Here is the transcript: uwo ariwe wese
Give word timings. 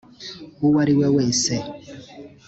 uwo 0.65 0.77
ariwe 0.83 1.07
wese 1.15 1.53